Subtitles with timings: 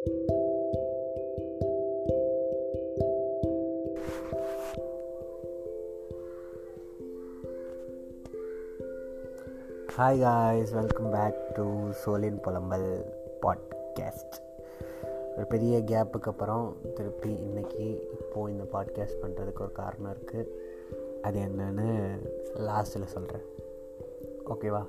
[0.00, 0.12] Hi
[10.20, 13.04] guys welcome back to சோலின் புலம்பல்
[13.40, 14.36] podcast
[15.36, 20.48] ஒரு பெரிய கேப்புக்கு அப்புறம் திருப்பி இன்றைக்கி இப்போது இந்த பாட்காஸ்ட் பண்ணுறதுக்கு ஒரு காரணம் இருக்குது
[21.22, 22.18] அது என்னன்னு
[22.54, 23.46] லாஸ்ட்டில் சொல்கிறேன்
[24.48, 24.86] ஓகேவா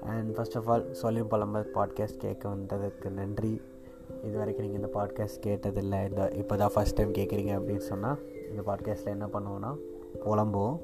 [0.00, 3.60] அண்ட் ஃபஸ்ட் ஆஃப் ஆல் சோலின் புலம்பல் பாட்காஸ்ட் கேட்க வந்ததுக்கு நன்றி.
[4.26, 5.98] இது வரைக்கும் நீங்கள் இந்த பாட்காஸ்ட் கேட்டதில்லை.
[6.08, 8.18] இந்த இப்போ தான் ஃபஸ்ட் டைம் கேட்குறீங்க அப்படின்னு சொன்னால்
[8.50, 9.70] இந்த பாட்காஸ்ட்டில் என்ன பண்ணுவோன்னா
[10.24, 10.78] புலம்புவோம்.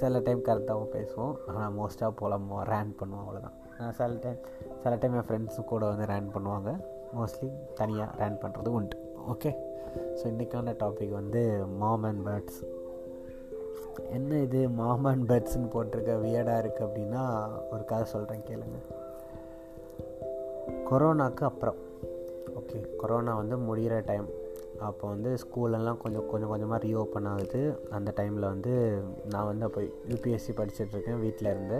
[0.00, 1.34] சில டைம் கரெக்டாகவும் பேசுவோம்.
[1.48, 2.64] ஆனால் மோஸ்ட்டாக புலம்புவோம்.
[2.72, 3.56] ரேன் பண்ணுவோம் அவ்வளோதான்
[3.98, 4.40] சில டைம்
[4.82, 6.70] சில டைம் என் ஃப்ரெண்ட்ஸும் கூட வந்து ரேன் பண்ணுவாங்க.
[7.16, 7.48] மோஸ்ட்லி
[7.80, 8.96] தனியாக ரேன் பண்ணுறது உண்டு.
[9.32, 9.52] ஓகே
[10.18, 11.42] ஸோ இன்றைக்கான டாபிக் வந்து
[11.82, 12.60] மாம் அண்ட் பேர்ட்ஸ்
[14.16, 17.22] என்ன இது மாம் அண்ட் பேர்ட்ஸ்னு போட்டிருக்க வியடாக இருக்குது அப்படின்னா
[17.72, 18.78] ஒரு கதை சொல்கிறேன் கேளுங்க.
[20.88, 21.78] கொரோனாவுக்கு அப்புறம்.
[22.70, 24.26] ஓகே கொரோனா வந்து முடிகிற டைம்
[24.88, 27.60] அப்போ வந்து ஸ்கூலெல்லாம் கொஞ்சம் கொஞ்சம் கொஞ்சமாக ரீஓப்பன் ஆகுது.
[27.96, 28.72] அந்த டைமில் வந்து
[29.32, 31.78] நான் வந்து அப்போ யூபிஎஸ்சி படிச்சுட்ருக்கேன் வீட்டில் இருந்து.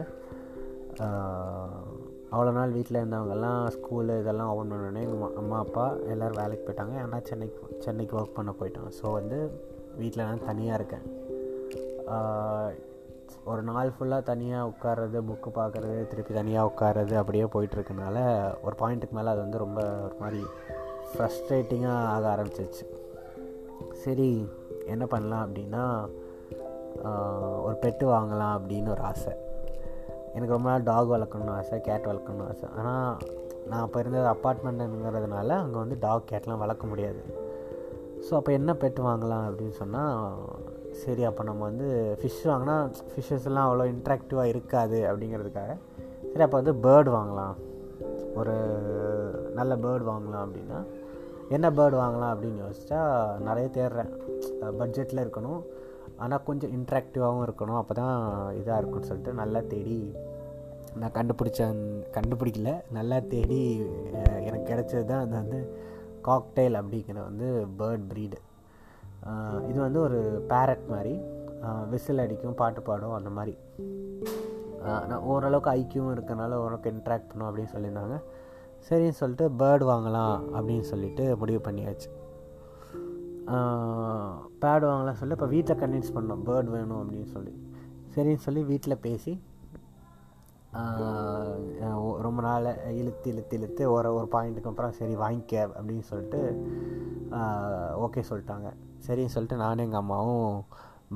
[2.32, 6.96] அவ்வளோ நாள் வீட்டில் இருந்தவங்கெல்லாம் ஸ்கூலு இதெல்லாம் ஓப்பன் பண்ணோடனே எங்கள் அம்மா அப்பா எல்லோரும் வேலைக்கு போயிட்டாங்க.
[7.04, 9.38] ஏன்னா சென்னைக்கு சென்னைக்கு ஒர்க் பண்ண போயிட்டோம் ஸோ வந்து
[10.00, 11.06] வீட்டில் நான் தனியாக இருக்கேன்.
[13.50, 18.16] ஒரு நாள் ஃபுல்லாக தனியாக உட்காறது புக்கு பார்க்குறது திருப்பி தனியாக உட்காறது அப்படியே போயிட்டுருக்கனால
[18.66, 20.42] ஒரு பாயிண்ட்டுக்கு மேலே அது வந்து ரொம்ப ஒரு மாதிரி
[21.12, 22.84] ஃப்ரஸ்ட்ரேட்டிங்காக ஆக ஆரம்பிச்சிச்சு
[24.02, 24.30] சரி
[24.92, 25.84] என்ன பண்ணலாம் அப்படின்னா
[27.66, 29.32] ஒரு பெட்டு வாங்கலாம் அப்படின்னு ஒரு ஆசை.
[30.34, 32.66] எனக்கு ரொம்ப நாள் டாக் வளர்க்கணும்னு ஆசை கேட் வளர்க்கணும்னு ஆசை.
[32.78, 33.16] ஆனால்
[33.68, 37.22] நான் அப்போ இருந்தது அப்பார்ட்மெண்ட்டுங்கிறதுனால அங்கே வந்து டாக் கேட்லாம் வளர்க்க முடியாது.
[38.26, 40.14] ஸோ அப்போ என்ன பெட்டு வாங்கலாம் அப்படின்னு சொன்னால்
[41.02, 41.88] சரி அப்போ நம்ம வந்து
[42.20, 42.76] ஃபிஷ் வாங்கினா
[43.10, 45.74] ஃபிஷ்ஷஸ்லாம் அவ்வளோ இன்ட்ராக்டிவாக இருக்காது அப்படிங்கிறதுக்காக
[46.30, 47.54] சரி அப்போ வந்து பேர்டு வாங்கலாம்.
[48.40, 48.56] ஒரு
[49.58, 50.78] நல்ல பேர்டு வாங்கலாம் அப்படின்னா
[51.56, 53.00] என்ன பேர்டு வாங்கலாம் அப்படின்னு யோசிச்சா
[53.46, 54.10] நிறைய தேடுறேன்.
[54.80, 55.62] பட்ஜெட்டில் இருக்கணும்.
[56.24, 57.78] ஆனால் கொஞ்சம் இன்ட்ராக்டிவாகவும் இருக்கணும்.
[57.80, 58.16] அப்போ தான்
[58.60, 59.98] இதாக இருக்கும்னு சொல்லிட்டு நல்லா தேடி
[61.00, 61.80] நான் கண்டுபிடிச்சேன்.
[62.16, 62.70] கண்டுபிடிக்கல.
[62.98, 63.60] நல்லா தேடி
[64.48, 65.60] எனக்கு கிடச்சது தான் அது வந்து
[66.28, 67.48] காக்டெயில் அப்படிங்கிற வந்து
[67.80, 68.38] பேர்ட் ப்ரீடு
[69.70, 70.18] இது வந்து ஒரு
[70.50, 71.14] பேரட் மாதிரி.
[71.92, 73.54] விசில் அடிக்கும் பாட்டு பாடும் அந்த மாதிரி.
[75.08, 78.18] நான் ஓரளவுக்கு ஐக்கியம் இருக்கனால ஓரளவுக்கு இன்ட்ராக்ட் பண்ணும் அப்படின்னு சொல்லியிருந்தாங்க.
[78.88, 82.08] சரின்னு சொல்லிட்டு பேர்டு வாங்கலாம் அப்படின்னு சொல்லிட்டு முடிவு பண்ணியாச்சு.
[84.62, 86.42] பேர்டு வாங்கலாம் சொல்லி இப்போ வீட்டில் கன்வின்ஸ் பண்ணோம்.
[86.48, 87.54] பேர்டு வேணும் அப்படின்னு சொல்லி.
[88.14, 89.32] சரின்னு சொல்லி வீட்டில் பேசி
[92.24, 92.66] ரொம்ப நாள்
[92.98, 96.40] இழுத்து இழுத்து இழுத்து ஒரு ஒரு பாயிண்ட்டுக்கு அப்புறம் சரி வாங்கிக்க அப்படின்னு சொல்லிட்டு
[98.04, 98.68] ஓகே சொல்லிட்டாங்க.
[99.06, 100.54] சரின்னு சொல்லிட்டு நானும் எங்கள் அம்மாவும்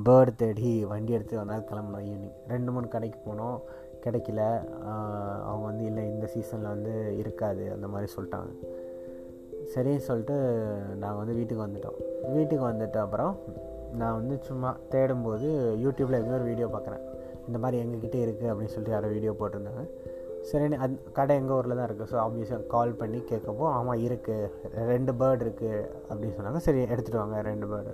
[0.07, 3.57] பேர்டு தேடி வண்டி எடுத்து ஒரு நாள் கிளம்புனோம் ஈவினிங் ரெண்டு மூணு கடைக்கு போனோம்.
[4.05, 4.41] கிடைக்கல.
[5.49, 7.63] அவங்க வந்து இல்லை இந்த சீசனில் வந்து இருக்காது.
[7.75, 8.51] அந்த மாதிரி சொல்லிட்டாங்க.
[9.73, 10.35] சரின்னு சொல்லிட்டு
[11.03, 11.99] நாங்கள் வந்து வீட்டுக்கு வந்துட்டோம்.
[12.35, 13.33] வீட்டுக்கு வந்துட்ட அப்புறம்
[13.99, 15.47] நான் வந்து சும்மா தேடும்போது
[15.83, 17.03] யூடியூப்பில் எங்கேயோ ஒரு வீடியோ பார்க்குறேன்
[17.47, 19.83] இந்த மாதிரி எங்ககிட்ட இருக்குது அப்படின்னு சொல்லிட்டு யாரோ வீடியோ போட்டிருந்தாங்க.
[20.49, 25.11] சரின்னு அந் கடை எங்கள் ஊரில் தான் இருக்குது ஸோ ஆப்வியஸாக கால் பண்ணி கேட்கப்போ ஆமாம் இருக்குது ரெண்டு
[25.19, 25.79] பேர்டு இருக்குது
[26.09, 26.61] அப்படின்னு சொன்னாங்க.
[26.67, 27.93] சரி எடுத்துகிட்டு வாங்க ரெண்டு பேர்டு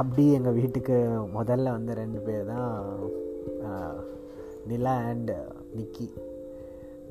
[0.00, 0.96] அப்படி எங்கள் வீட்டுக்கு
[1.36, 2.72] முதல்ல வந்து ரெண்டு பேர் தான்
[4.70, 5.32] நிலா அண்ட்
[5.78, 6.06] நிக்கி.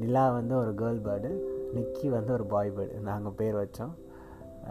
[0.02, 1.30] நிலா வந்து ஒரு கேர்ள் பேர்டு
[1.76, 3.94] நிக்கி வந்து ஒரு பாய் பேர்டு நாங்கள் பேர் வச்சோம்.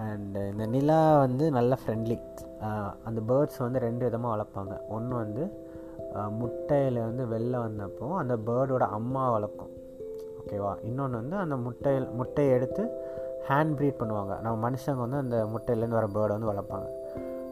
[0.04, 2.16] அண்டு இந்த நிலா வந்து நல்ல ஃப்ரெண்ட்லி
[3.08, 4.75] அந்த பேர்ட்ஸ் வந்து ரெண்டு விதமாக வளர்ப்பாங்க.
[4.97, 5.44] ஒன்று வந்து
[6.41, 9.72] முட்டையில் வந்து வெளில வந்தப்போ அந்த பேர்டோட அம்மா வளர்க்கும்.
[10.41, 12.82] ஓகேவா இன்னொன்று வந்து அந்த முட்டையில் முட்டையை எடுத்து
[13.48, 14.34] ஹேண்ட் ப்ரீட் பண்ணுவாங்க.
[14.44, 16.88] நம்ம மனுஷங்க வந்து அந்த முட்டையிலேருந்து வர பேர்டை வந்து வளர்ப்பாங்க.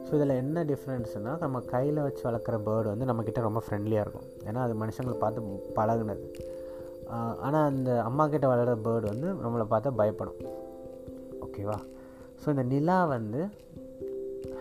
[0.06, 4.26] ஸோ இதில் என்ன டிஃப்ரென்ஸ்னால் நம்ம கையில் வச்சு வளர்க்குற பேர்டு வந்து நம்மக்கிட்ட ரொம்ப ஃப்ரெண்ட்லியாக இருக்கும்.
[4.48, 5.42] ஏன்னா அது மனுஷங்களை பார்த்து
[5.78, 6.26] பழகுனது.
[7.46, 10.38] ஆனால் அந்த அம்மா கிட்ட வளர்கிற பேர்டு வந்து நம்மளை பார்த்தா பயப்படும்.
[11.46, 11.78] ஓகேவா?
[12.42, 13.40] ஸோ இந்த நிலா வந்து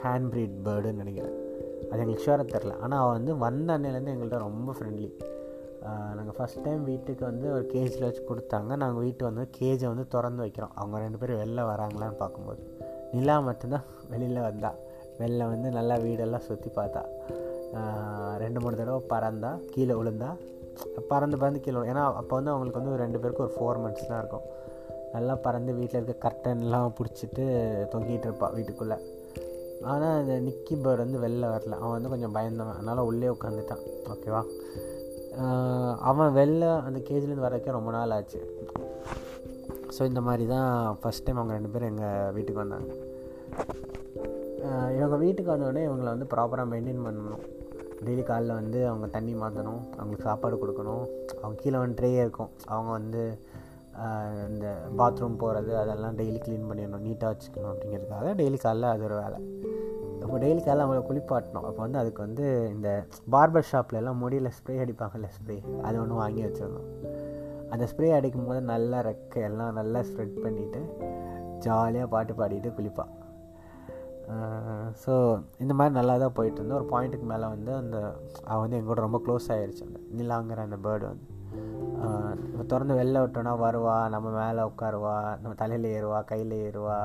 [0.04, 1.36] ஹேண்ட் ப்ரீட் பேர்டுன்னு நினைக்கிறேன்.
[1.90, 2.74] அது எங்களுக்கு ஷுவராக தெரில.
[2.84, 5.12] ஆனால் அவள் வந்து வந்த அன்னையிலேருந்து எங்கள்கிட்ட ரொம்ப ஃப்ரெண்ட்லி
[6.18, 8.72] நாங்கள் ஃபஸ்ட் டைம் வீட்டுக்கு வந்து ஒரு கேஜில் வச்சு கொடுத்தாங்க.
[8.82, 10.74] நாங்கள் வீட்டு வந்து கேஜை வந்து திறந்து வைக்கிறோம்.
[10.80, 12.62] அவங்க ரெண்டு பேரும் வெளில வராங்களான்னு பார்க்கும்போது.
[13.16, 14.78] நிலா மட்டும்தான் வெளியில் வந்தாள்
[15.24, 17.04] வெளில வந்து நல்லா வீடெல்லாம் சுற்றி பார்த்தா
[18.44, 20.30] ரெண்டு மூணு தடவை பறந்தா கீழே விழுந்தா
[21.12, 24.46] பறந்து பறந்து கீழே ஏன்னா அப்போ வந்து அவங்களுக்கு வந்து ரெண்டு பேருக்கு ஒரு ஃபோர் மந்த்ஸ் தான் இருக்கும்.
[25.16, 27.46] நல்லா பறந்து வீட்டில் இருக்க கர்டன்லாம் பிடிச்சிட்டு
[27.94, 28.98] தொங்கிட்டு இருப்பாள் வீட்டுக்குள்ளே.
[29.92, 31.78] ஆனால் அந்த நிக்கி பேர்டு வந்து வெளில வரல.
[31.82, 32.78] அவன் வந்து கொஞ்சம் பயந்தவன்.
[32.80, 33.84] அதனால் உள்ளே உட்காந்துட்டான்
[34.14, 34.42] ஓகேவா
[36.10, 38.42] அவன் வெளில அந்த கேஜிலேருந்து வரக்கே ரொம்ப நாள் ஆச்சு.
[39.96, 40.70] ஸோ இந்த மாதிரி தான்
[41.02, 42.92] ஃபஸ்ட் டைம் அவங்க ரெண்டு பேரும் எங்கள் வீட்டுக்கு வந்தாங்க.
[44.98, 47.44] இவங்க வீட்டுக்கு வந்தோடனே இவங்களை வந்து ப்ராப்பராக மெயின்டைன் பண்ணணும்.
[48.06, 51.04] டெய்லி காலைல வந்து அவங்க தண்ணி மாற்றணும் அவங்களுக்கு சாப்பாடு கொடுக்கணும்.
[51.42, 52.52] அவங்க கீழே வந்து ட்ரே இருக்கும்.
[52.74, 53.24] அவங்க வந்து
[54.50, 54.68] இந்த
[55.00, 59.40] பாத்ரூம் போகிறது அதெல்லாம் டெய்லி க்ளீன் பண்ணிடணும் நீட்டாக வச்சுக்கணும் அப்படிங்கிறதுக்காக டெய்லி காலைல அது ஒரு வேலை.
[60.24, 61.66] இப்போ டெய்லி காலைல அவங்கள குளிப்பாட்டணும்.
[61.70, 62.90] அப்போ வந்து அதுக்கு வந்து இந்த
[63.36, 66.88] பார்பர் ஷாப்பில் எல்லாம் முடியில் ஸ்ப்ரே அடிப்பாங்கல்ல ஸ்ப்ரே அது ஒன்று வாங்கி வச்சிடணும்.
[67.74, 70.82] அந்த ஸ்ப்ரே அடிக்கும் போது நல்லா ரெக்கை எல்லாம் நல்லா ஸ்ப்ரெட் பண்ணிவிட்டு
[71.66, 73.12] ஜாலியாக பாட்டு பாடிட்டு குளிப்பாள்
[75.04, 75.14] ஸோ
[75.64, 77.98] இந்த மாதிரி நல்லா தான் போயிட்டு இருந்தோம் ஒரு பாயிண்ட்டுக்கு மேலே வந்து அந்த
[78.52, 81.28] அவள் வந்து எங்கூட ரொம்ப க்ளோஸ் ஆகிடுச்சு அந்த நிலாங்கிற அந்த பேர்டு வந்து.
[82.52, 87.00] இப்போ திறந்து வெளில விட்டோன்னா வருவா நம்ம மேலே உட்காருவா நம்ம தலையில் ஏறுவா கையில் ஏறுவா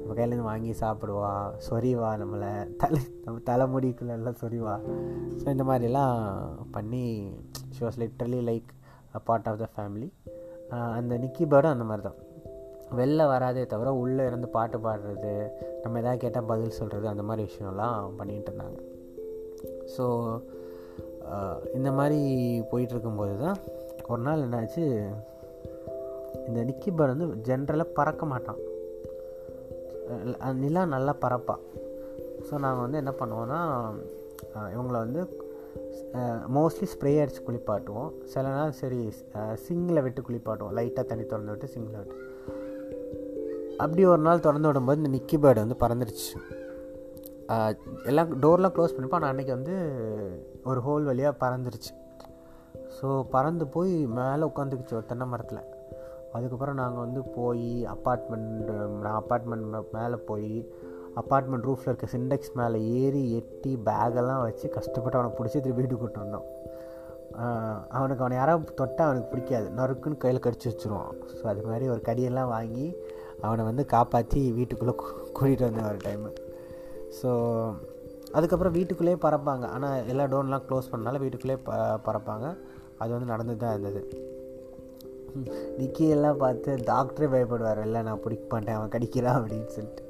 [0.00, 1.30] நம்ம கையிலேருந்து வாங்கி சாப்பிடுவா
[1.68, 2.50] சொறிவா நம்மளை.
[2.82, 4.74] தலை நம்ம தலைமுடிக்குள்ளெல்லாம் சொறிவா
[5.40, 6.18] ஸோ இந்த மாதிரிலாம்
[6.76, 7.04] பண்ணி
[7.76, 8.70] she was literally like
[9.14, 10.08] a part of the family
[10.98, 12.18] அந்த நிக்கி பேர்டும் அந்த மாதிரி தான்
[12.98, 15.32] வெளில வராதே தவிர உள்ளே இருந்து பாட்டு பாடுறது
[15.82, 18.78] நம்ம எதாவது கேட்டால் பதில் சொல்கிறது அந்த மாதிரி விஷயம்லாம் பண்ணிகிட்டு இருந்தாங்க.
[19.96, 20.04] ஸோ
[21.74, 22.20] இந்த மாதிரி
[22.70, 23.56] போயிட்டுருக்கும்போது தான்
[24.08, 24.84] ஒரு நாள் என்னாச்சு
[26.48, 28.60] இந்த நிக்கி வந்து ஜென்ரலாக பறக்க மாட்டான்.
[30.62, 31.56] நிலா நல்லா பறப்பா.
[32.46, 33.60] ஸோ நாங்கள் வந்து என்ன பண்ணுவோன்னா
[34.74, 35.44] இவங்களை வந்து
[36.56, 38.10] மோஸ்ட்லி ஸ்ப்ரே அடித்து குளிப்பாட்டுவோம்.
[38.24, 39.12] சில நாள் சரி
[39.54, 40.74] சிங்கில் விட்டு குளிப்பாட்டுவோம்.
[40.78, 42.16] லைட்டாக தண்ணி திறந்து விட்டு சிங்கில் விட்டு.
[43.82, 46.30] அப்படி ஒரு நாள் திறந்து விடும்போது இந்த நிக்கி பேர்டு வந்து பறந்துடுச்சு
[48.10, 49.18] எல்லாம் டோர்லாம் க்ளோஸ் பண்ணிப்போம்.
[49.18, 49.74] ஆனால் அன்றைக்கி வந்து
[50.70, 51.92] ஒரு ஹோல் வழியாக பறந்துருச்சு.
[52.96, 55.62] ஸோ பறந்து போய் மேலே உட்காந்துக்குச்சு ஒரு தென்னை மரத்தில்.
[56.36, 58.70] அதுக்கப்புறம் நாங்கள் வந்து போய் அப்பார்ட்மெண்ட்
[59.04, 59.66] நான் அப்பார்ட்மெண்ட்
[59.98, 60.50] மேலே போய்
[61.20, 66.24] அப்பார்ட்மெண்ட் ரூஃபில் இருக்க சிண்டெக்ஸ் மேலே ஏறி எட்டி பேகெல்லாம் வச்சு கஷ்டப்பட்டு அவனை பிடிச்சி திருப்பி வீட்டுக்கு கூட்டு
[66.24, 66.48] வந்தோம்.
[67.96, 69.68] அவனுக்கு அவனை யாராவது தொட்டால் அவனுக்கு பிடிக்காது.
[69.78, 71.14] நறுக்குன்னு கையில் கடிச்சு வச்சுருவான்.
[71.38, 72.86] ஸோ அது மாதிரி ஒரு கடியெல்லாம் வாங்கி
[73.44, 74.94] அவனை வந்து காப்பாற்றி வீட்டுக்குள்ளே
[75.36, 76.30] கூட்டிகிட்டு வந்தேன் ஒரு டைமு
[77.18, 77.30] ஸோ
[78.36, 79.64] அதுக்கப்புறம் வீட்டுக்குள்ளேயே பறப்பாங்க.
[79.74, 81.72] ஆனால் எல்லா டோர்லாம் க்ளோஸ் பண்ணனால வீட்டுக்குள்ளேயே ப
[82.06, 82.46] பறப்பாங்க.
[83.02, 84.02] அது வந்து நடந்து தான் இருந்தது.
[85.78, 87.80] நிக்கியெல்லாம் பார்த்து டாக்டரே பயப்படுவார்.
[87.86, 88.76] இல்லை நான் பிடிக்க மாட்டேன்.
[88.78, 90.04] அவன் கடிக்கிறான் அப்படின்னு சொல்லிட்டு.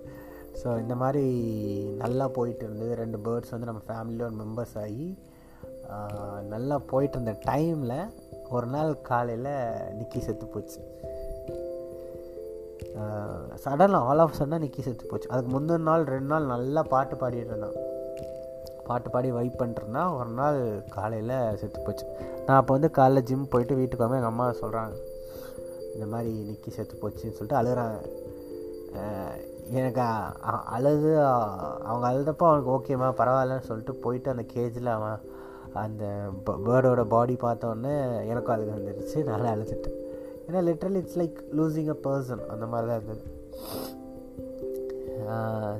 [0.61, 1.25] ஸோ இந்த மாதிரி
[2.02, 2.93] நல்லா போயிட்டு இருந்தது.
[3.02, 5.08] ரெண்டு பேர்ட்ஸ் வந்து நம்ம ஃபேமிலியில் ஒரு மெம்பர்ஸ் ஆகி
[6.55, 7.99] நல்லா போயிட்டு இருந்த டைமில்
[8.56, 9.52] ஒரு நாள் காலையில்
[9.99, 10.81] நிக்கி செத்து போச்சு.
[13.64, 15.28] சடனாக ஆல் ஆஃப் சடனாக நிக்கி செத்து போச்சு.
[15.32, 17.76] அதுக்கு முந்தின நாள் ரெண்டு நாள் நல்லா பாட்டு பாடிட்டு இருந்தான்.
[18.88, 20.58] பாட்டு பாடி வைப் பண்ணிட்டுருந்தா ஒரு நாள்
[20.96, 22.04] காலையில் செத்து போச்சு.
[22.46, 24.94] நான் அப்போ வந்து காலைல ஜிம் போயிட்டு வீட்டுக்கு வந்து எங்கள் அம்மா சொல்கிறாங்க
[25.94, 27.98] இந்த மாதிரி நிக்கி செத்து போச்சுன்னு சொல்லிட்டு அழுகிறாங்க.
[29.78, 30.02] எனக்கு
[30.76, 31.12] அழுது
[31.88, 35.19] அவங்க அழுதப்போ அவனுக்கு ஓகேம்மா பரவாயில்லன்னு சொல்லிட்டு போயிட்டு அந்த கேஜில் அவன்
[35.84, 36.04] அந்த
[36.66, 37.94] பேர்டோட பாடி பார்த்தோன்னே
[38.32, 39.99] எனக்கும் அழுக வந்துடுச்சு நல்லா அழுதுட்டேன்.
[40.46, 43.25] ஏன்னா literally it's like losing a person அந்த மாதிரி தான் இருந்தது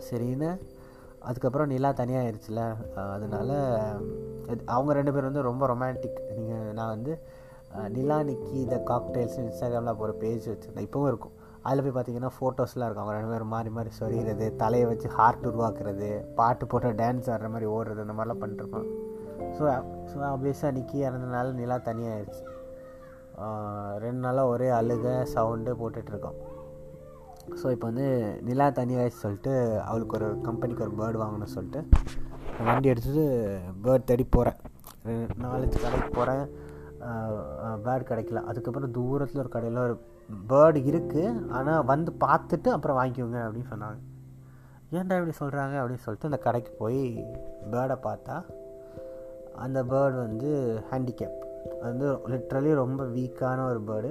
[0.09, 0.51] சரின்னு
[1.21, 2.61] அதுக்கப்புறம் நிலா தனியாக ஆயிடுச்சுல
[3.15, 3.55] அதனால்
[4.65, 7.13] அவங்க ரெண்டு பேரும் வந்து ரொம்ப ரொமான்டிக் நீங்கள் நான் வந்து
[7.89, 10.87] நிலா நிக்கி த காக்டெயில்ஸ் இன்ஸ்டாகிராமில் போகிற பேஜ் வச்சுருந்தேன்.
[10.89, 11.35] இப்போவும் இருக்கும்.
[11.63, 13.05] அதில் போய் பார்த்தீங்கன்னா ஃபோட்டோஸ்லாம் இருக்கும்.
[13.05, 17.69] அவங்க ரெண்டு பேரும் மாறி மாறி சொரிகிறது தலையை வச்சு ஹார்ட் உருவாக்குறது பாட்டு போட்டு டான்ஸ் ஆடுற மாதிரி
[17.77, 18.89] ஓடுறது அந்த மாதிரிலாம் பண்ணிட்டுருப்பான்
[19.57, 19.65] ஸோ
[20.11, 22.45] ஸோ ஆப்வியஸாக நிக்கி இறந்தனால நிலா தனியாக ஆயிடுச்சு
[24.05, 26.39] ரெண்டு நாளாக ஒரே அழுக சவுண்டு போட்டுட்ருக்கோம்.
[27.61, 28.07] ஸோ இப்போ வந்து
[28.47, 29.53] நிலா தனியாகிடுச்சு சொல்லிட்டு
[29.89, 31.83] அவளுக்கு ஒரு கம்பெனிக்கு ஒரு பேர்டு வாங்கணும்னு சொல்லிட்டு
[32.69, 33.27] வண்டி எடுத்துகிட்டு
[33.85, 34.59] பேர்ட் தேடி போகிறேன்
[35.45, 36.45] நாலஞ்சு கடைக்கு போகிறேன்
[37.87, 38.43] பேர்டு கிடைக்கல.
[38.51, 39.97] அதுக்கப்புறம் தூரத்தில் ஒரு கடையில் ஒரு
[40.53, 41.25] பேர்டு இருக்குது
[41.57, 43.99] ஆனால் வந்து பார்த்துட்டு அப்புறம் வாங்கிக்கோங்க அப்படின்னு சொன்னாங்க.
[44.99, 47.03] ஏன்டா இப்படி சொல்கிறாங்க அப்படின்னு சொல்லிட்டு அந்த கடைக்கு போய்
[47.73, 48.37] பேர்டை பார்த்தா
[49.65, 50.51] அந்த பேர்டு வந்து
[50.91, 51.39] ஹேண்டிகேப்
[51.81, 54.11] அது வந்து லிட்ரலி ரொம்ப வீக்கான ஒரு பேர்டு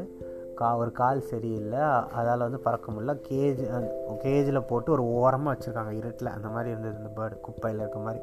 [0.60, 1.84] கா ஒரு கால் சரியில்லை.
[2.19, 3.13] அதால் வந்து பறக்க முடியல.
[3.29, 3.62] கேஜ்
[4.25, 5.93] கேஜில் போட்டு ஒரு ஓரமாக வச்சுருக்காங்க.
[6.01, 6.36] இருட்டில்.
[6.36, 8.22] அந்த மாதிரி இருந்தது அந்த பேர்டு குப்பையில் இருக்க மாதிரி.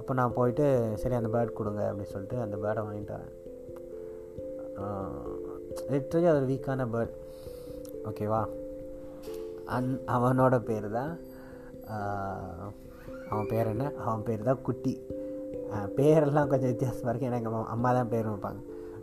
[0.00, 0.64] அப்போ நான் போயிட்டு
[1.02, 3.32] சரி அந்த பேர்ட் கொடுங்க அப்படின்னு சொல்லிட்டு அந்த பேர்டை வாங்கிட்டு வரேன்
[5.92, 7.14] லிட்ரலி அது ஒரு வீக்கான பேர்ட்
[8.08, 8.40] ஓகேவா
[9.76, 11.12] அந் அவனோட பேர் தான்
[13.30, 13.84] அவன் பேர் என்ன?
[14.04, 14.92] அவன் பேர் தான் குட்டி.
[15.96, 18.60] பேரெல்லாம் கொஞ்சம் வித்தியாசமாக இருக்குது ஏன்னா எங்கள் அம்மா தான் பேர் வைப்பாங்க.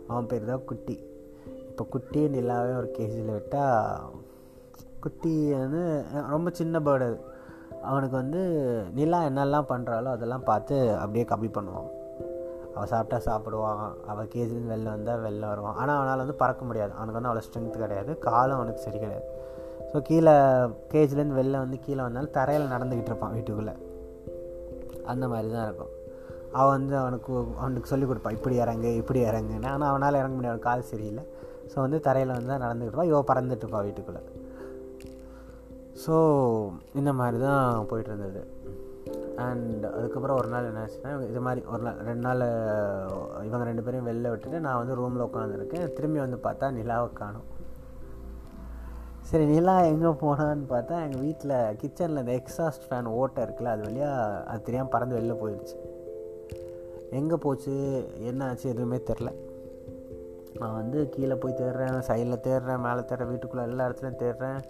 [0.08, 0.96] அவன் பேர் தான் குட்டி.
[1.70, 4.00] இப்போ குட்டி நிலாவே ஒரு கேஜியில் விட்டால்
[5.04, 5.82] குட்டி வந்து
[6.34, 7.18] ரொம்ப சின்ன பேர்டு அது.
[7.90, 8.40] அவனுக்கு வந்து
[8.98, 11.88] நிலா என்னெல்லாம் பண்ணுறாளோ அதெல்லாம் பார்த்து அப்படியே கம்மி பண்ணுவான்.
[12.74, 13.80] அவள் சாப்பிட்டா சாப்பிடுவான்.
[14.06, 15.76] அவள் கேஜிலேருந்து வெளில வந்தால் வெளில வருவான்.
[15.76, 16.92] ஆனால் அவனால் வந்து பறக்க முடியாது.
[16.98, 18.18] அவனுக்கு வந்து அவ்வளோ ஸ்ட்ரென்த் கிடையாது.
[18.18, 19.26] காலம் அவனுக்கு சரி கிடையாது.
[19.92, 20.34] ஸோ கீழே
[20.92, 23.74] கேஜிலேருந்து வெளில வந்து கீழே வந்தாலும் தரையில் நடந்துக்கிட்டு இருப்பான் வீட்டுக்குள்ளே.
[25.12, 25.92] அந்த மாதிரி தான் இருக்கும்.
[26.58, 27.32] அவன் வந்து அவனுக்கு
[27.62, 29.68] அவனுக்கு சொல்லிக் கொடுப்பான் இப்படி இறங்கு இப்படி இறங்குன்னு.
[29.74, 31.24] ஆனால் அவனால் இறங்க முடியும் அவன் கால் சரியில்லை.
[31.72, 34.22] ஸோ வந்து தரையில் வந்து தான் நடந்துக்கிட்டு இவன் பறந்துட்டு வீட்டுக்குள்ளே.
[36.04, 36.14] ஸோ
[37.00, 38.42] இந்த மாதிரி தான் போயிட்டு இருந்தது.
[39.44, 42.42] அண்ட் அதுக்கப்புறம் ஒரு நாள் என்ன ஆச்சுன்னா இது மாதிரி ஒரு நாள் ரெண்டு நாள்
[43.46, 45.86] இவங்க ரெண்டு பேரையும் வெளில விட்டுட்டு நான் வந்து ரூமில் உட்காந்துருக்கேன்.
[45.96, 47.48] திரும்பி வந்து பார்த்தா நிலாவை காணும்.
[49.30, 54.42] சரி நிலா எங்கே போனான்னு பார்த்தா எங்கள் வீட்டில் கிச்சனில் இந்த எக்ஸாஸ்ட் ஃபேன் ஓட்டை இருக்குல்ல அது வழியாக
[54.50, 55.76] அது தெரியாமல் பறந்து வெளில போயிடுச்சு.
[57.18, 57.74] எங்கே போச்சு?
[58.30, 59.30] என்ன ஆச்சு எதுவுமே தெரில
[60.60, 64.60] நான் வந்து கீழே போய் தேடுறேன் சைடில் தேடுறேன் மேலே தேடுறேன் வீட்டுக்குள்ளே எல்லா இடத்துலையும் தேடுறேன்.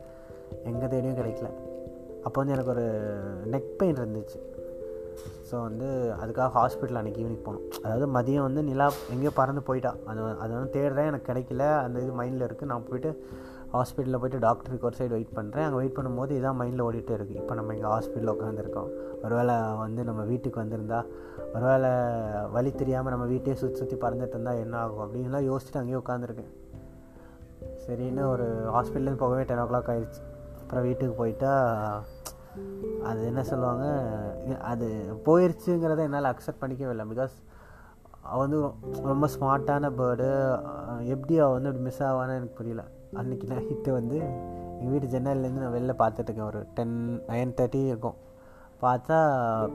[0.71, 1.49] எங்கே தேடியும் கிடைக்கல.
[2.27, 2.85] அப்போ வந்து எனக்கு ஒரு
[3.53, 4.41] நெக் பெயின் இருந்துச்சு.
[5.49, 5.89] ஸோ வந்து
[6.23, 9.93] அதுக்காக ஹாஸ்பிட்டல் அன்றைக்கி ஈவினிங் போகணும் அதாவது மதியம் வந்து நிலா எங்கேயோ பறந்து போயிட்டா.
[10.11, 11.67] அது அதை வந்து தேடுறேன் எனக்கு கிடைக்கல.
[11.87, 13.11] அந்த இது மைண்டில் இருக்குது நான் போயிட்டு
[13.75, 15.67] ஹாஸ்பிட்டலில் போயிட்டு டாக்டருக்கு ஒரு சைடு வெயிட் பண்ணுறேன்.
[15.67, 18.91] அங்கே வெயிட் பண்ணும்போது இதான் மைண்டில் ஓடிட்டே இருக்குது இப்போ நம்ம இங்கே ஹாஸ்பிட்டலில் உட்காந்துருக்கோம்.
[19.25, 21.00] ஒருவேளை வந்து நம்ம வீட்டுக்கு வந்திருந்தா
[21.55, 21.93] ஒருவேளை
[22.57, 26.52] வழி தெரியாமல் நம்ம வீட்டையே சுற்றி சுற்றி பறந்துட்டு இருந்தால் என்ன ஆகும் அப்படின்லாம் யோசிச்சுட்டு அங்கேயே உட்காந்துருக்கேன்.
[27.85, 30.23] சரின்னு ஒரு ஹாஸ்பிட்டலேருந்து போகவே டென் ஓ கிளாக் ஆயிடுச்சு
[30.62, 31.52] அப்புறம் வீட்டுக்கு போயிட்டா
[33.09, 33.85] அது என்ன சொல்லுவாங்க
[34.71, 34.87] அது
[35.26, 37.07] போயிடுச்சுங்கிறத என்னால் அக்செப்ட் பண்ணிக்கவே இல்லை.
[37.12, 37.35] பிகாஸ்
[38.31, 38.59] அவள் வந்து
[39.11, 40.29] ரொம்ப ஸ்மார்ட்டான பேர்டு
[41.14, 42.83] எப்படி அவள் வந்து அப்படி மிஸ் ஆவான்னு எனக்கு புரியல.
[43.21, 44.19] அன்றைக்கி நைட்டு வந்து
[44.78, 46.95] எங்கள் வீட்டு ஜன்னல்லேருந்து நான் வெளில பார்த்துட்ருக்கேன் ஒரு டென்
[47.31, 48.16] நைன் தேர்ட்டி இருக்கும்.
[48.83, 49.16] பார்த்தா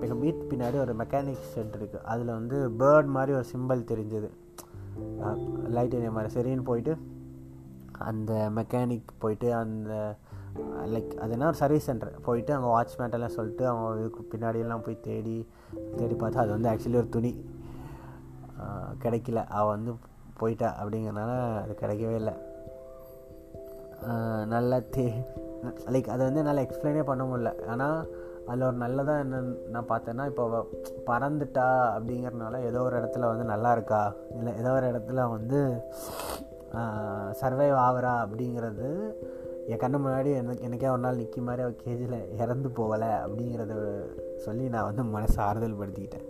[0.03, 4.29] எங்கள் வீட்டு பின்னாடி ஒரு மெக்கானிக் ஷெட் இருக்குது அதில் வந்து பேர்ட் மாதிரி ஒரு சிம்பிள் தெரிஞ்சது.
[5.75, 6.32] லைட் ஏரியா மாதிரி.
[6.38, 6.96] சரின்னு போயிட்டு
[8.10, 9.91] அந்த மெக்கானிக் போயிட்டு அந்த
[10.96, 15.38] லைக் அது என்ன ஒரு சர்வீஸ் சென்டர் போயிட்டு அங்கே வாட்ச்மேட்டெல்லாம் சொல்லிட்டு அவங்க இதுக்கு பின்னாடியெல்லாம் போய் தேடி
[16.00, 17.34] தேடி பார்த்தா அது வந்து ஆக்சுவலி ஒரு துணி.
[19.06, 19.39] கிடைக்கல.
[19.60, 19.91] அவள் வந்து
[20.41, 22.36] போயிட்டா அப்படிங்கிறனால அது கிடைக்கவே இல்லை.
[24.54, 25.06] நல்லா தே
[25.94, 27.51] லைக் அதை வந்து என்னால் எக்ஸ்பிளைனே பண்ண முடியல.
[27.74, 28.00] ஆனால்
[28.48, 30.44] அதில் ஒரு நல்லதாக என்னென்னு நான் பார்த்தேன்னா இப்போ
[31.10, 34.01] பறந்துட்டா அப்படிங்கிறனால ஏதோ ஒரு இடத்துல வந்து நல்லா இருக்கா?
[34.38, 35.60] இல்லை ஏதோ ஒரு இடத்துல வந்து
[37.42, 38.88] சர்வைவ் ஆகுறா அப்படிங்கிறது
[39.72, 43.74] என் கண்ணு முன்னாடி எனக்கு எனக்கே ஒரு நாள் நிற்கி மாதிரி அவள் கேஜியில் இறந்து போகலை அப்படிங்கிறத
[44.46, 46.27] சொல்லி நான் வந்து மனசை ஆறுதல் படுத்திக்கிட்டேன்.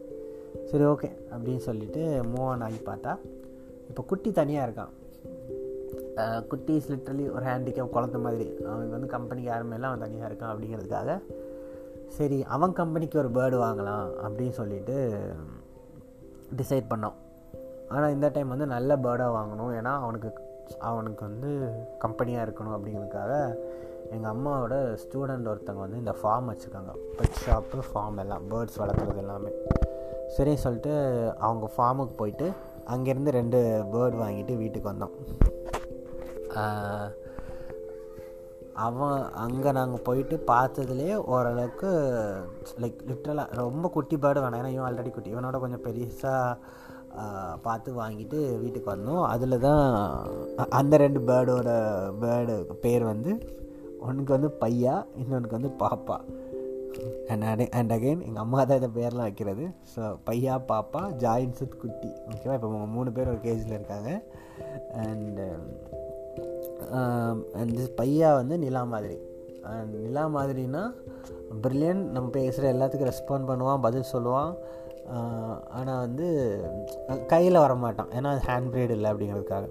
[0.70, 3.14] சரி ஓகே அப்படின்னு சொல்லிவிட்டு மூவ் ஆன் ஆகி பார்த்தா
[3.90, 4.94] இப்போ குட்டி தனியாக இருக்கான்.
[6.52, 8.48] குட்டிஸ் லிட்ரலி ஒரு ஹேண்டிகேப் குழந்த மாதிரி.
[8.72, 11.20] அவன் வந்து கம்பெனிக்கு யாருமேலாம் அவன் தனியாக இருக்கான் அப்படிங்கிறதுக்காக
[12.18, 14.96] சரி அவன் கம்பெனிக்கு ஒரு பேர்டு வாங்கலாம் அப்படின்னு சொல்லிட்டு
[16.60, 17.18] டிசைட் பண்ணோம்.
[17.90, 19.74] ஆனால் இந்த டைம் வந்து நல்ல பேர்டாக வாங்கணும்.
[19.80, 20.30] ஏன்னா அவனுக்கு
[20.90, 21.50] அவனுக்கு வந்து
[22.00, 23.34] கம்பெனியாக இருக்கணும் அப்படிங்கிறதுக்காக
[24.16, 26.94] எங்கள் அம்மாவோட ஸ்டூடெண்ட் ஒருத்தவங்க வந்து இந்த ஃபார்ம் வச்சுருக்காங்க.
[27.18, 29.52] பெட் ஷாப்பு ஃபார்ம் எல்லாம் பேர்ட்ஸ் வளர்க்குறது எல்லாமே.
[30.38, 30.94] சரின்னு சொல்லிட்டு
[31.38, 32.50] அவங்க ஃபார்முக்கு போயிட்டு
[32.96, 33.60] அங்கேருந்து ரெண்டு
[33.94, 35.16] பேர்டு வாங்கிட்டு வீட்டுக்கு வந்தோம்.
[38.86, 41.90] அவன் அங்கே நாங்கள் போயிட்டு பார்த்ததுலேயே ஓரளவுக்கு
[42.82, 44.60] லைக் லிட்ரலாக ரொம்ப குட்டி பேர்டு வேணாம்.
[44.62, 45.34] ஏன்னா இவன் ஆல்ரெடி குட்டி.
[45.36, 46.60] இவனோட கொஞ்சம் பெருசாக
[47.66, 49.24] பார்த்து வாங்கிட்டு வீட்டுக்கு வந்தோம்.
[49.34, 49.86] அதில் தான்
[50.80, 51.70] அந்த ரெண்டு பேர்டோட
[52.24, 53.32] பேர்டு பேர் வந்து
[54.08, 56.18] ஒன்றுக்கு வந்து பையா இன்னொன்றுக்கு வந்து பாப்பா.
[57.32, 59.66] அண்ட் அடே அண்ட் அகெயின் எங்கள் அம்மா தான் இந்த பேர்லாம் வைக்கிறது.
[59.94, 62.12] ஸோ பையா பாப்பா ஜாயின்ஸ் சுத் குட்டி.
[62.30, 64.12] ஓகேவா இப்போ மூணு பேர் ஒரு கேஜில் இருக்காங்க.
[65.06, 65.48] அண்டு
[67.60, 69.18] அண்ட் பையா வந்து நிலா மாதிரி.
[69.74, 70.84] அண்ட் நிலா மாதிரினா
[71.64, 74.52] ப்ரில்லியன் நம்ம பேசுகிற எல்லாத்துக்கும் ரெஸ்பாண்ட் பண்ணுவான் பதில் சொல்லுவான்.
[75.78, 76.28] ஆனால் வந்து
[77.34, 78.10] கையில் வரமாட்டான்.
[78.18, 79.68] ஏன்னா அது ஹேண்ட் ப்ரீடு இல்லை அப்படிங்கிறதுக்காக.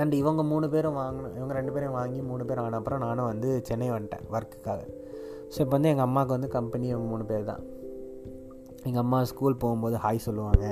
[0.00, 3.48] அண்ட் இவங்க மூணு பேரும் வாங்கினோம் இவங்க ரெண்டு பேரும் வாங்கி மூணு பேரும் ஆன அப்புறம் நானும் வந்து
[3.68, 4.82] சென்னை வந்துட்டேன் ஒர்க்குக்காக
[5.52, 7.62] ஸோ இப்போ வந்து எங்கள் அம்மாவுக்கு வந்து கம்பெனி இவங்க மூணு பேர் தான்.
[8.88, 10.66] எங்கள் அம்மா ஸ்கூல் போகும்போது ஹாய் சொல்லுவாங்க.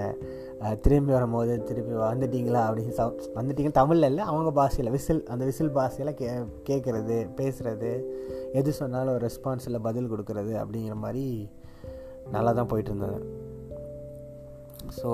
[0.81, 6.31] திரும்பி வரும்போது திருப்பி வந்துட்டீங்களா அப்படின்னு ச தமிழில் இல்லை அவங்க பாஷையில் விசில் அந்த விசில் பாஷையில் கே
[6.69, 8.05] கேட்குறது பேசுகிறது
[8.53, 11.51] எது சொன்னாலும் ஒரு ரெஸ்பான்ஸில் பதில் கொடுக்குறது அப்படிங்கிற மாதிரி
[12.31, 13.39] நல்லா தான் போயிட்டு இருந்தது
[15.03, 15.11] ஸோ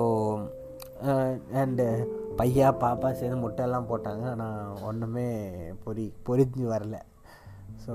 [1.53, 4.21] அண்டு பையா பாப்பா சேர்ந்து முட்டையெல்லாம் போட்டாங்க.
[4.21, 5.47] ஆனால் ஒன்றுமே
[5.83, 6.95] பொறி பொறிஞ்சு வரல.
[7.87, 7.91] ஸோ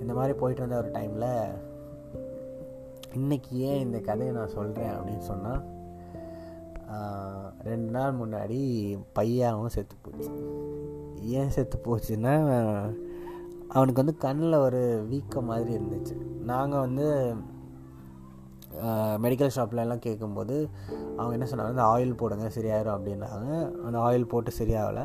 [0.00, 1.58] இந்த மாதிரி போயிட்டு இருந்த ஒரு டைமில்
[3.14, 5.75] இன்றைக்கி ஏன் இந்த கதையை நான் சொல்கிறேன் அப்படின்னு சொன்னால்
[7.68, 8.58] ரெண்டு நாள் முன்னாடி
[9.18, 10.30] பையாவும் செத்து போச்சு.
[11.38, 12.34] ஏன் செத்து போச்சுன்னா
[13.76, 16.16] அவனுக்கு வந்து கண்ணில் ஒரு வீக்கம் மாதிரி இருந்துச்சு.
[16.50, 17.06] நாங்கள் வந்து
[19.24, 20.56] மெடிக்கல் ஷாப்லலாம் கேட்கும்போது
[21.16, 23.50] அவங்க என்ன சொன்னாங்க அந்த ஆயில் போடுங்க சரியாயிரும் அப்படின்னாங்க.
[23.86, 25.04] அந்த ஆயில் போட்டு சரியாகலை.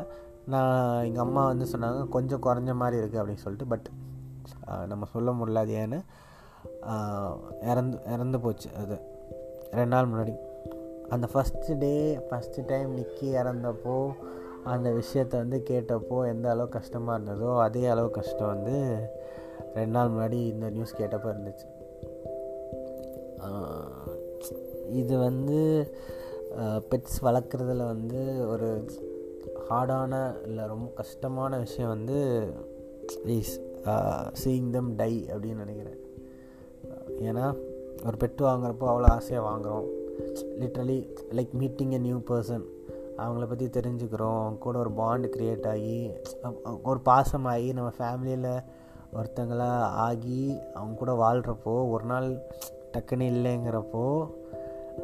[0.52, 3.88] நான் எங்கள் அம்மா வந்து சொன்னாங்க கொஞ்சம் குறைஞ்ச மாதிரி இருக்குது அப்படின்னு சொல்லிட்டு பட்
[4.92, 6.00] நம்ம சொல்ல முடியல அது ஏன்னு
[7.70, 8.96] இறந்து இறந்து போச்சு அது.
[9.78, 10.34] ரெண்டு நாள் முன்னாடி.
[11.14, 11.94] அந்த ஃபஸ்ட்டு டே
[12.28, 13.96] ஃபஸ்ட்டு டைம் நிற்கி இறந்தப்போ
[14.72, 18.76] அந்த விஷயத்த வந்து கேட்டப்போ எந்த அளவு கஷ்டமாக இருந்ததோ அதே அளவு கஷ்டம் வந்து
[19.76, 21.66] ரெண்டு நாள் முன்னாடி இந்த நியூஸ் கேட்டப்போ இருந்துச்சு.
[25.00, 25.58] இது வந்து
[26.90, 28.68] பெட்ஸ் வளர்க்குறதுல வந்து ஒரு
[29.68, 30.14] ஹார்டான
[30.46, 32.18] இல்லை ரொம்ப கஷ்டமான விஷயம் வந்து
[33.38, 33.54] இஸ்
[34.42, 36.00] சீயிங் தம் டை அப்படின்னு நினைக்கிறேன்.
[37.28, 37.46] ஏன்னா
[38.06, 39.88] ஒரு பெட்டு வாங்குறப்போ அவ்வளோ ஆசையாக வாங்குகிறோம்
[40.60, 40.98] literally
[41.30, 42.64] like meeting a new person
[43.18, 44.38] அவங்கள பற்றி தெரிஞ்சுக்கிறோம்.
[44.42, 45.96] அவங்க கூட ஒரு பாண்டு க்ரியேட் ஆகி
[46.82, 48.62] ஒரு பாசமாகி நம்ம ஃபேமிலியில்
[49.14, 52.28] ஒருத்தங்களாக ஆகி அவங்க கூட வாழ்கிறப்போ ஒரு நாள்
[52.92, 54.04] டக்குன்னு இல்லைங்கிறப்போ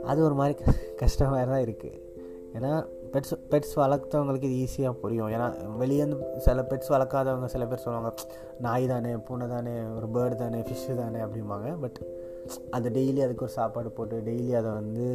[0.04, 0.54] அது ஒரு மாதிரி
[0.96, 2.06] கஷ்டமாக தான் இருக்குது
[2.54, 2.70] ஏன்னா
[3.12, 5.28] பெட்ஸ் பெட்ஸ் வளர்த்தவங்களுக்கு இது ஈஸியாக புரியும்.
[5.28, 5.46] ஏன்னா
[5.80, 8.14] வெளியேருந்து சில பெட்ஸ் வளர்க்காதவங்க சில பேர் சொல்லுவாங்க
[8.60, 11.68] நாய் தானே பூனை தானே ஒரு பேர்டு தானே ஃபிஷ்ஷு தானே அப்படிம்பாங்க.
[11.80, 12.00] பட்
[12.70, 15.06] அது டெய்லி அதுக்கு ஒரு சாப்பாடு போட்டு டெய்லி அதை வந்து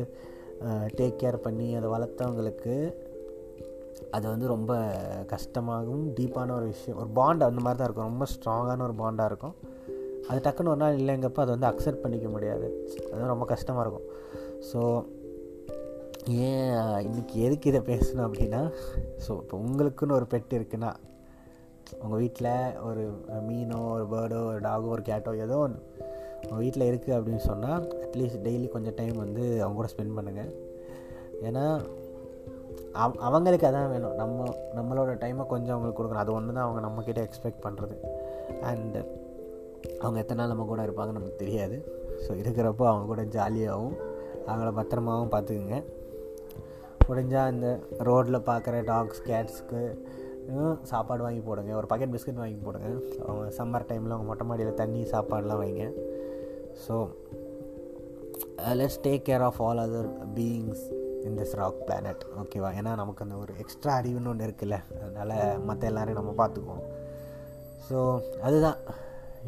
[0.99, 2.75] டேக் கேர் பண்ணி அதை வளர்த்தவங்களுக்கு
[4.11, 4.73] அது வந்து ரொம்ப
[5.33, 6.99] கஷ்டமாகவும் டீப்பான ஒரு விஷயம்.
[6.99, 8.09] ஒரு பாண்ட் அந்த மாதிரி தான் இருக்கும்.
[8.11, 9.55] ரொம்ப ஸ்ட்ராங்கான ஒரு பாண்டாக இருக்கும்.
[10.29, 12.67] அது டக்குன்னு ஒரு நாள் இல்லைங்கப்போ அதை வந்து அக்செப்ட் பண்ணிக்க முடியாது.
[13.11, 14.07] அது ரொம்ப கஷ்டமாக இருக்கும்.
[14.69, 14.81] ஸோ
[16.29, 16.73] ஏன்
[17.07, 18.61] இன்றைக்கி எதுக்கு இதை பேசணும் அப்படின்னா
[19.27, 20.91] ஸோ இப்போ உங்களுக்குன்னு ஒரு பெட் இருக்குன்னா
[22.03, 23.03] உங்கள் வீட்டில் ஒரு
[23.47, 25.81] மீனோ ஒரு பேர்டோ ஒரு டாகோ ஒரு கேட்டோ ஏதோ ஒன்று
[26.61, 30.51] வீட்டில் இருக்குது அப்படின்னு சொன்னால் அட்லீஸ்ட் டெய்லி கொஞ்சம் டைம் வந்து அவங்க கூட ஸ்பெண்ட் பண்ணுங்கள்
[31.47, 31.65] ஏன்னா
[33.03, 34.15] அவ் அவங்களுக்கு அதான் வேணும்.
[34.21, 34.45] நம்ம
[34.77, 36.23] நம்மளோட டைமை கொஞ்சம் அவங்களுக்கு கொடுக்கணும்.
[36.23, 37.95] அது ஒன்று தான் அவங்க நம்மக்கிட்ட எக்ஸ்பெக்ட் பண்ணுறது
[38.69, 39.01] அண்டு
[40.01, 41.77] அவங்க எத்தனை நாள் நம்ம கூட இருப்பாங்கன்னு நமக்கு தெரியாது.
[42.23, 43.95] ஸோ இருக்கிறப்போ அவங்க கூட ஜாலியாகவும்
[44.49, 45.79] அவங்கள பத்திரமாகவும் பார்த்துக்குங்க.
[47.07, 47.69] முடிஞ்சால் இந்த
[48.09, 49.81] ரோட்டில் பார்க்குற டாக்ஸ் கேட்ஸ்க்கு
[50.91, 51.71] சாப்பாடு வாங்கி போடுங்க.
[51.79, 52.87] ஒரு பக்கெட் பிஸ்கட் வாங்கி போடுங்க.
[53.25, 55.85] அவங்க சம்மர் டைமில் அவங்க மொட்டை மாடியில் தண்ணி சாப்பாடெலாம் வைங்க.
[56.85, 56.95] So
[58.79, 60.83] let's take care of all other beings
[61.27, 64.77] in this rock planet ஓகேவா ஏன்னா நமக்கு அந்த ஒரு எக்ஸ்ட்ரா அறிவுன்னு ஒன்று இருக்குல்ல?
[65.05, 66.83] அதனால் மற்ற எல்லோரையும் நம்ம பார்த்துக்குவோம்.
[67.87, 67.97] ஸோ
[68.41, 68.79] அதுதான்.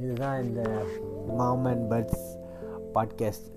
[0.04, 0.62] இதுதான் இந்த
[1.40, 2.26] மாம் அண்ட் பர்ட்ஸ்
[2.96, 3.50] பாட்காஸ்ட்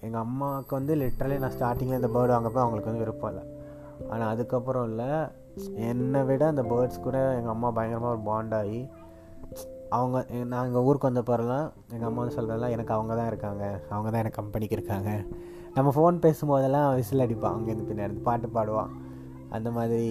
[0.00, 3.44] எங்கள் அம்மாவுக்கு வந்து லிட்ரலி நான் ஸ்டார்டிங்கில் இந்த பேர்டு வாங்கப்போ அவங்களுக்கு வந்து விருப்பம் இல்லை.
[4.08, 5.10] ஆனால் அதுக்கப்புறம் இல்லை.
[5.90, 8.80] என்னை விட அந்த பேர்ட்ஸ் கூட எங்கள் அம்மா பயங்கரமாக ஒரு பாண்டாகி
[9.96, 13.64] அவங்க நான் எங்கள் ஊருக்கு வந்த பிறலாம் எங்கள் அம்மா வந்து சொல்கிறதெல்லாம் எனக்கு அவங்க தான் இருக்காங்க.
[13.88, 15.10] அவங்க தான் எனக்கு கம்பெனிக்கு இருக்காங்க.
[15.74, 18.92] நம்ம ஃபோன் பேசும்போதெல்லாம் விசில் அடிப்பான் அங்கேருந்து பின்னாடி பாட்டு பாடுவான்
[19.50, 20.08] அந்த மாதிரி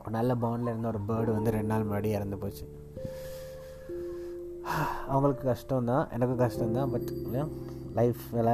[0.00, 2.64] ஒரு நல்ல பவுனில் இருந்த ஒரு பேர்டு வந்து ரெண்டு நாள் முன்னாடி இறந்து போச்சு.
[5.08, 7.08] அவங்களுக்கு கஷ்டம் தான் எனக்கும் கஷ்டம் தான் பட்
[7.96, 8.50] லைஃப்பில்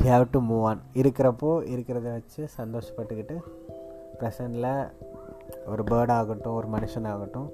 [0.00, 3.36] we have to move on இருக்கிறப்போ இருக்கிறத வச்சு சந்தோஷப்பட்டுக்கிட்டு
[4.20, 4.70] ப்ரெசண்டில்
[5.66, 7.48] ஒரு பேர்டாகட்டும் ஒரு மனுஷனாகட்டும்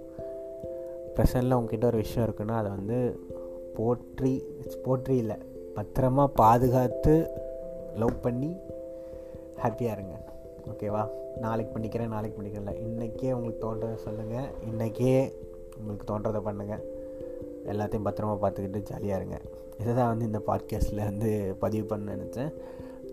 [1.17, 3.21] ப்ரெசண்டில் உங்ககிட்ட ஒரு விஷயம் இருக்குன்னா அதை வந்து
[3.77, 4.45] போற்றி
[4.85, 5.37] போற்றி இல்லை
[5.77, 7.31] பத்திரமா பாதுகாத்து
[7.97, 8.57] லவ் பண்ணி
[9.63, 10.15] ஹாப்பியாக இருங்க.
[10.71, 11.03] ஓகேவா
[11.41, 15.33] நாளைக்கு பண்ணிக்கிறேன் நாளைக்கு பண்ணிக்கிறேன் இன்றைக்கே உங்களுக்கு தோன்றதை சொல்லுங்கள் இன்றைக்கே
[15.79, 16.83] உங்களுக்கு தோன்றதை பண்ணுங்கள்
[17.65, 19.41] எல்லாத்தையும் பத்திரமா பார்த்துக்கிட்டு ஜாலியாக இருங்க.
[19.81, 22.53] இதை தான் வந்து இந்த பாட்காஸ்ட்டில் வந்து பதிவு பண்ண நினச்சேன்.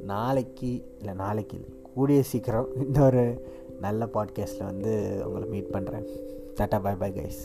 [0.03, 1.69] நாளைக்கு இல்லை நாளைக்கு இல்லை.
[1.95, 3.41] கூடிய சீக்கிரம் இன்னொரு
[3.79, 6.05] நல்ல பாட்காஸ்ட்டில் வந்து உங்களை மீட் பண்ணுறேன்
[6.59, 7.41] டாட்டா பாய் பாய் கைஸ்